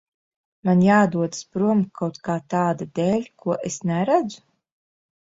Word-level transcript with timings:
Man 0.67 0.79
jādodas 0.83 1.43
prom 1.57 1.83
kaut 1.99 2.17
kā 2.27 2.37
tāda 2.53 2.87
dēļ, 3.01 3.27
ko 3.43 3.57
es 3.69 3.77
neredzu? 3.91 4.41